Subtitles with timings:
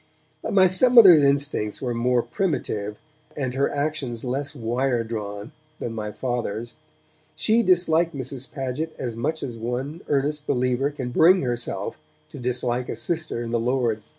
[0.41, 2.97] But my stepmother's instincts were more primitive
[3.37, 6.73] and her actions less wire drawn than my Father's.
[7.35, 8.51] She disliked Mrs.
[8.51, 11.97] Paget as much as one earnest believer can bring herself
[12.31, 14.01] to dislike a sister in the Lord.